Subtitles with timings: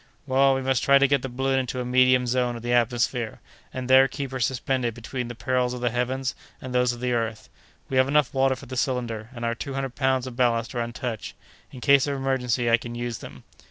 [0.25, 3.39] "Well, we must try to get the balloon into a medium zone of the atmosphere,
[3.71, 7.13] and there keep her suspended between the perils of the heavens and those of the
[7.13, 7.49] earth.
[7.87, 10.81] We have enough water for the cylinder, and our two hundred pounds of ballast are
[10.81, 11.35] untouched.
[11.71, 13.43] In case of emergency I can use them."